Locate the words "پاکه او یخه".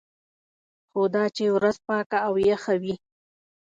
1.87-2.73